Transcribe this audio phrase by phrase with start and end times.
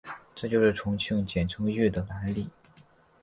[0.33, 2.49] 这就是重庆简称渝的来历。